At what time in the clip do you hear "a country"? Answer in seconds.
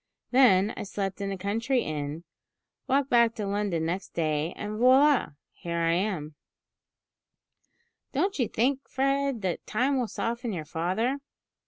1.31-1.83